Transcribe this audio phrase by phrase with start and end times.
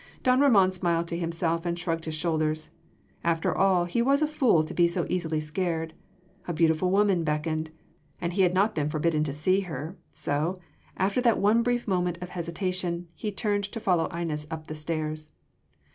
[0.23, 2.71] Don Ramon smiled to himself and shrugged his shoulders.
[3.23, 5.93] After all he was a fool to be so easily scared:
[6.47, 7.69] a beautiful woman beckoned,
[8.19, 10.57] and he had not been forbidden to see her so
[10.97, 15.33] after that one brief moment of hesitation he turned to follow Inez up the stairs.